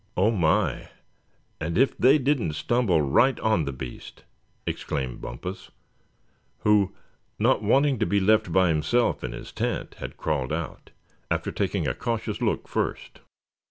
[0.17, 0.31] "Oh!
[0.31, 0.89] my,
[1.59, 4.23] and if they didn't stumble right on the beast!"
[4.65, 5.69] exclaimed Bumpus,
[6.61, 6.95] who,
[7.37, 10.89] not wanting to be left by himself in the tent, had crawled out,
[11.29, 13.19] after taking a cautious look first.